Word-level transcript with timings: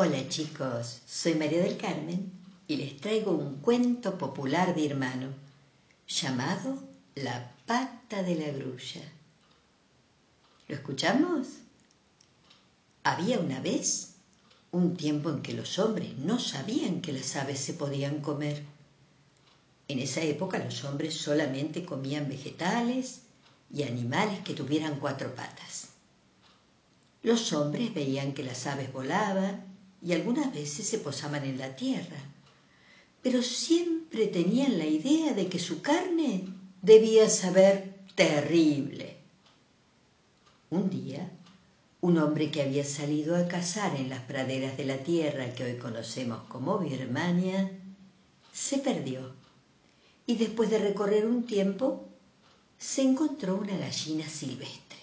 Hola 0.00 0.28
chicos, 0.28 1.00
soy 1.08 1.34
María 1.34 1.60
del 1.60 1.76
Carmen 1.76 2.30
y 2.68 2.76
les 2.76 2.98
traigo 2.98 3.32
un 3.32 3.56
cuento 3.56 4.16
popular 4.16 4.72
birmano 4.72 5.30
llamado 6.06 6.78
La 7.16 7.50
pata 7.66 8.22
de 8.22 8.36
la 8.36 8.52
grulla. 8.52 9.02
¿Lo 10.68 10.76
escuchamos? 10.76 11.48
Había 13.02 13.40
una 13.40 13.58
vez 13.58 14.10
un 14.70 14.96
tiempo 14.96 15.30
en 15.30 15.42
que 15.42 15.52
los 15.52 15.80
hombres 15.80 16.16
no 16.16 16.38
sabían 16.38 17.00
que 17.00 17.12
las 17.12 17.34
aves 17.34 17.58
se 17.58 17.74
podían 17.74 18.20
comer. 18.20 18.62
En 19.88 19.98
esa 19.98 20.20
época 20.22 20.60
los 20.60 20.84
hombres 20.84 21.14
solamente 21.14 21.84
comían 21.84 22.28
vegetales 22.28 23.22
y 23.74 23.82
animales 23.82 24.38
que 24.44 24.54
tuvieran 24.54 25.00
cuatro 25.00 25.34
patas. 25.34 25.88
Los 27.24 27.52
hombres 27.52 27.92
veían 27.92 28.32
que 28.32 28.44
las 28.44 28.64
aves 28.68 28.92
volaban 28.92 29.67
y 30.02 30.12
algunas 30.12 30.52
veces 30.52 30.86
se 30.86 30.98
posaban 30.98 31.44
en 31.44 31.58
la 31.58 31.76
tierra, 31.76 32.18
pero 33.22 33.42
siempre 33.42 34.26
tenían 34.26 34.78
la 34.78 34.86
idea 34.86 35.32
de 35.34 35.48
que 35.48 35.58
su 35.58 35.82
carne 35.82 36.44
debía 36.82 37.28
saber 37.28 37.94
terrible. 38.14 39.16
Un 40.70 40.90
día, 40.90 41.30
un 42.00 42.18
hombre 42.18 42.50
que 42.50 42.62
había 42.62 42.84
salido 42.84 43.36
a 43.36 43.48
cazar 43.48 43.96
en 43.96 44.08
las 44.08 44.20
praderas 44.20 44.76
de 44.76 44.84
la 44.84 44.98
tierra 44.98 45.52
que 45.54 45.64
hoy 45.64 45.76
conocemos 45.76 46.42
como 46.48 46.78
Birmania, 46.78 47.72
se 48.52 48.78
perdió 48.78 49.32
y 50.26 50.36
después 50.36 50.70
de 50.70 50.78
recorrer 50.78 51.26
un 51.26 51.44
tiempo 51.44 52.06
se 52.78 53.02
encontró 53.02 53.56
una 53.56 53.76
gallina 53.76 54.28
silvestre. 54.28 54.98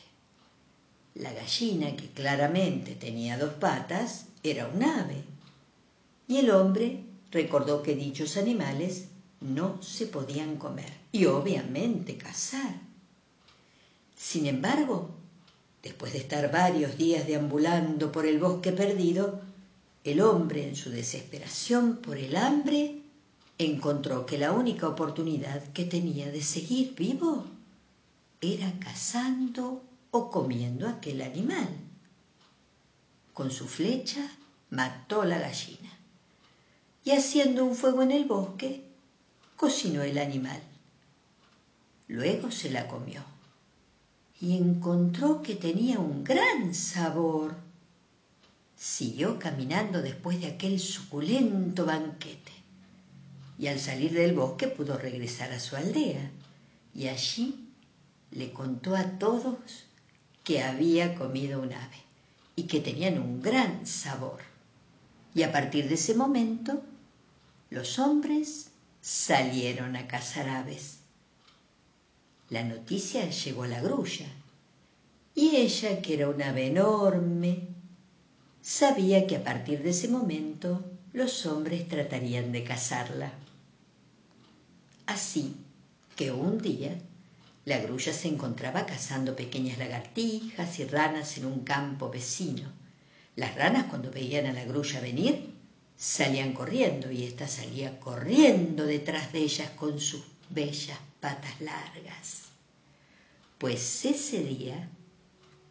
La 1.16 1.34
gallina, 1.34 1.96
que 1.96 2.10
claramente 2.10 2.96
tenía 2.96 3.38
dos 3.38 3.54
patas, 3.54 4.28
era 4.52 4.68
un 4.68 4.84
ave. 4.84 5.24
Y 6.28 6.38
el 6.38 6.52
hombre 6.52 7.04
recordó 7.32 7.84
que 7.84 7.96
dichos 7.96 8.38
animales 8.38 9.06
no 9.42 9.82
se 9.82 10.08
podían 10.08 10.58
comer 10.58 10.92
y 11.12 11.26
obviamente 11.26 12.18
cazar. 12.18 12.80
Sin 14.16 14.46
embargo, 14.48 15.10
después 15.84 16.14
de 16.14 16.20
estar 16.20 16.52
varios 16.52 16.98
días 16.98 17.28
deambulando 17.28 18.12
por 18.12 18.26
el 18.26 18.40
bosque 18.40 18.72
perdido, 18.72 19.42
el 20.04 20.22
hombre, 20.22 20.68
en 20.68 20.76
su 20.76 20.90
desesperación 20.92 21.98
por 21.98 22.18
el 22.18 22.36
hambre, 22.36 23.02
encontró 23.58 24.26
que 24.26 24.38
la 24.38 24.52
única 24.52 24.88
oportunidad 24.88 25.64
que 25.74 25.86
tenía 25.86 26.32
de 26.32 26.42
seguir 26.42 26.94
vivo 26.96 27.46
era 28.42 28.72
cazando 28.80 29.82
o 30.12 30.30
comiendo 30.30 30.88
aquel 30.88 31.22
animal. 31.22 31.85
Con 33.36 33.52
su 33.52 33.68
flecha 33.68 34.26
mató 34.70 35.26
la 35.26 35.38
gallina 35.38 35.92
y 37.04 37.12
haciendo 37.12 37.66
un 37.66 37.76
fuego 37.76 38.02
en 38.02 38.12
el 38.12 38.24
bosque, 38.24 38.86
cocinó 39.58 40.04
el 40.04 40.20
animal. 40.20 40.62
Luego 42.08 42.50
se 42.50 42.72
la 42.72 42.88
comió 42.88 43.22
y 44.40 44.56
encontró 44.56 45.42
que 45.42 45.56
tenía 45.56 46.00
un 46.00 46.24
gran 46.24 46.74
sabor. 46.74 47.58
Siguió 48.78 49.38
caminando 49.38 50.02
después 50.02 50.40
de 50.40 50.48
aquel 50.48 50.80
suculento 50.80 51.86
banquete 51.86 52.54
y 53.60 53.68
al 53.68 53.82
salir 53.82 54.14
del 54.14 54.34
bosque 54.34 54.70
pudo 54.70 54.98
regresar 54.98 55.52
a 55.52 55.60
su 55.60 55.76
aldea 55.76 56.32
y 56.94 57.08
allí 57.10 57.68
le 58.32 58.54
contó 58.54 58.96
a 58.96 59.20
todos 59.20 59.58
que 60.46 60.64
había 60.64 61.16
comido 61.16 61.62
un 61.62 61.74
ave 61.74 62.05
y 62.56 62.64
que 62.64 62.80
tenían 62.80 63.20
un 63.20 63.42
gran 63.42 63.86
sabor. 63.86 64.40
Y 65.34 65.44
a 65.44 65.52
partir 65.52 65.88
de 65.90 65.96
ese 65.96 66.16
momento, 66.16 66.82
los 67.70 68.00
hombres 68.00 68.72
salieron 69.02 69.96
a 69.96 70.08
cazar 70.08 70.48
aves. 70.50 71.00
La 72.50 72.64
noticia 72.64 73.30
llegó 73.30 73.64
a 73.64 73.68
la 73.68 73.82
grulla, 73.82 74.28
y 75.34 75.58
ella, 75.58 76.02
que 76.02 76.14
era 76.14 76.30
un 76.30 76.42
ave 76.42 76.68
enorme, 76.68 77.68
sabía 78.62 79.28
que 79.28 79.36
a 79.36 79.44
partir 79.44 79.84
de 79.84 79.90
ese 79.90 80.08
momento 80.08 80.84
los 81.12 81.46
hombres 81.46 81.88
tratarían 81.88 82.52
de 82.52 82.64
cazarla. 82.64 83.34
Así 85.06 85.56
que 86.16 86.32
un 86.32 86.60
día 86.60 86.98
la 87.66 87.80
grulla 87.80 88.14
se 88.14 88.28
encontraba 88.28 88.86
cazando 88.86 89.36
pequeñas 89.36 89.80
lagartijas 89.80 90.80
y 90.80 90.86
ranas 90.86 91.38
en 91.38 91.46
un 91.46 91.64
campo 91.64 92.12
vecino. 92.12 92.72
Las 93.36 93.56
ranas 93.56 93.86
cuando 93.86 94.12
veían 94.12 94.46
a 94.46 94.54
la 94.54 94.66
grulla 94.66 95.02
venir 95.02 95.56
salían 95.98 96.54
corriendo 96.54 97.12
y 97.12 97.24
ésta 97.24 97.48
salía 97.48 98.00
corriendo 98.00 98.86
detrás 98.86 99.34
de 99.34 99.40
ellas 99.40 99.72
con 99.72 100.00
sus 100.00 100.22
bellas 100.50 101.00
patas 101.20 101.60
largas. 101.60 102.44
Pues 103.58 104.06
ese 104.06 104.44
día 104.44 104.90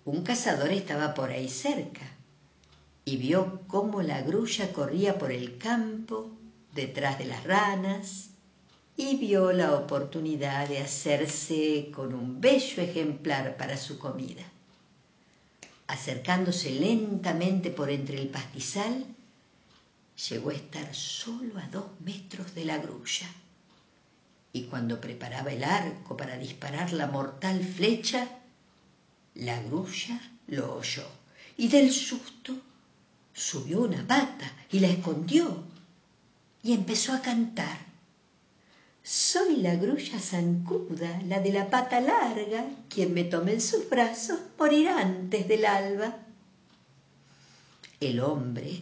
un 0.04 0.22
cazador 0.22 0.72
estaba 0.72 1.14
por 1.14 1.30
ahí 1.30 1.48
cerca 1.48 2.12
y 3.04 3.18
vio 3.18 3.60
cómo 3.68 4.02
la 4.02 4.20
grulla 4.22 4.72
corría 4.72 5.16
por 5.16 5.30
el 5.30 5.58
campo 5.58 6.32
detrás 6.74 7.18
de 7.18 7.26
las 7.26 7.44
ranas 7.44 8.30
y 8.96 9.16
vio 9.16 9.52
la 9.52 9.74
oportunidad 9.74 10.68
de 10.68 10.78
hacerse 10.78 11.90
con 11.92 12.14
un 12.14 12.40
bello 12.40 12.82
ejemplar 12.82 13.56
para 13.56 13.76
su 13.76 13.98
comida. 13.98 14.44
Acercándose 15.86 16.70
lentamente 16.70 17.70
por 17.70 17.90
entre 17.90 18.20
el 18.20 18.28
pastizal, 18.28 19.04
llegó 20.28 20.50
a 20.50 20.54
estar 20.54 20.94
solo 20.94 21.58
a 21.58 21.66
dos 21.68 21.86
metros 22.00 22.54
de 22.54 22.64
la 22.64 22.78
grulla. 22.78 23.28
Y 24.52 24.64
cuando 24.64 25.00
preparaba 25.00 25.52
el 25.52 25.64
arco 25.64 26.16
para 26.16 26.38
disparar 26.38 26.92
la 26.92 27.08
mortal 27.08 27.64
flecha, 27.64 28.28
la 29.34 29.60
grulla 29.62 30.20
lo 30.46 30.76
oyó 30.76 31.06
y 31.56 31.66
del 31.68 31.90
susto 31.90 32.56
subió 33.32 33.80
una 33.80 34.06
pata 34.06 34.52
y 34.70 34.78
la 34.78 34.88
escondió 34.88 35.64
y 36.62 36.72
empezó 36.72 37.12
a 37.12 37.20
cantar 37.20 37.93
soy 39.04 39.56
la 39.56 39.76
grulla 39.76 40.18
zancuda, 40.18 41.20
la 41.26 41.38
de 41.40 41.52
la 41.52 41.68
pata 41.68 42.00
larga, 42.00 42.64
quien 42.88 43.12
me 43.12 43.24
tome 43.24 43.52
en 43.52 43.60
sus 43.60 43.88
brazos 43.90 44.40
morirá 44.58 44.98
antes 44.98 45.46
del 45.46 45.66
alba. 45.66 46.16
El 48.00 48.20
hombre, 48.20 48.80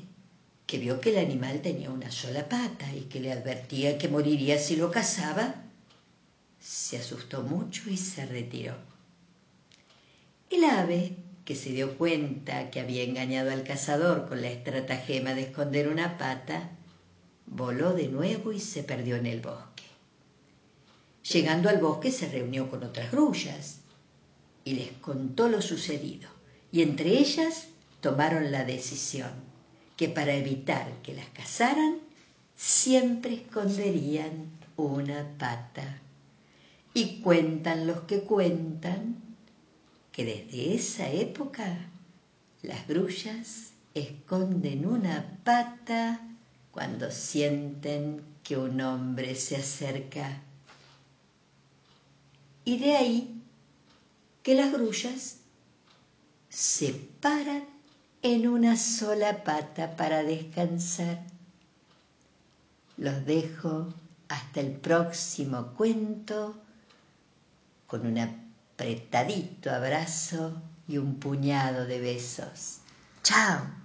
que 0.64 0.78
vio 0.78 1.00
que 1.00 1.10
el 1.10 1.18
animal 1.18 1.60
tenía 1.60 1.90
una 1.90 2.12
sola 2.12 2.48
pata 2.48 2.94
y 2.94 3.02
que 3.06 3.18
le 3.18 3.32
advertía 3.32 3.98
que 3.98 4.06
moriría 4.06 4.58
si 4.58 4.76
lo 4.76 4.92
cazaba, 4.92 5.56
se 6.60 6.98
asustó 6.98 7.42
mucho 7.42 7.90
y 7.90 7.96
se 7.96 8.24
retiró. 8.24 8.76
El 10.50 10.62
ave, 10.62 11.16
que 11.44 11.56
se 11.56 11.70
dio 11.70 11.98
cuenta 11.98 12.70
que 12.70 12.78
había 12.78 13.02
engañado 13.02 13.50
al 13.50 13.64
cazador 13.64 14.28
con 14.28 14.40
la 14.40 14.50
estratagema 14.50 15.34
de 15.34 15.42
esconder 15.42 15.88
una 15.88 16.16
pata, 16.16 16.70
voló 17.46 17.92
de 17.92 18.06
nuevo 18.06 18.52
y 18.52 18.60
se 18.60 18.84
perdió 18.84 19.16
en 19.16 19.26
el 19.26 19.40
bosque. 19.40 19.81
Llegando 21.30 21.68
al 21.68 21.78
bosque 21.78 22.10
se 22.10 22.28
reunió 22.28 22.68
con 22.68 22.82
otras 22.82 23.12
grullas 23.12 23.80
y 24.64 24.74
les 24.74 24.92
contó 24.92 25.48
lo 25.48 25.62
sucedido. 25.62 26.28
Y 26.72 26.82
entre 26.82 27.18
ellas 27.18 27.68
tomaron 28.00 28.50
la 28.50 28.64
decisión 28.64 29.30
que 29.96 30.08
para 30.08 30.34
evitar 30.34 30.90
que 31.02 31.14
las 31.14 31.28
cazaran, 31.28 31.98
siempre 32.56 33.34
esconderían 33.34 34.50
una 34.76 35.36
pata. 35.38 36.00
Y 36.94 37.20
cuentan 37.20 37.86
los 37.86 38.00
que 38.00 38.22
cuentan 38.22 39.16
que 40.10 40.24
desde 40.24 40.74
esa 40.74 41.08
época 41.10 41.88
las 42.62 42.86
grullas 42.88 43.72
esconden 43.94 44.86
una 44.86 45.38
pata 45.44 46.20
cuando 46.70 47.10
sienten 47.10 48.22
que 48.42 48.56
un 48.56 48.80
hombre 48.80 49.34
se 49.34 49.56
acerca 49.56 50.42
y 52.64 52.78
de 52.78 52.96
ahí 52.96 53.42
que 54.42 54.54
las 54.54 54.72
grullas 54.72 55.36
se 56.48 56.92
paran 57.20 57.64
en 58.22 58.48
una 58.48 58.76
sola 58.76 59.42
pata 59.44 59.96
para 59.96 60.22
descansar. 60.22 61.22
Los 62.96 63.24
dejo 63.24 63.92
hasta 64.28 64.60
el 64.60 64.72
próximo 64.72 65.74
cuento 65.76 66.56
con 67.86 68.06
un 68.06 68.18
apretadito 68.18 69.70
abrazo 69.70 70.60
y 70.88 70.98
un 70.98 71.18
puñado 71.18 71.86
de 71.86 72.00
besos. 72.00 72.78
¡Chao! 73.22 73.82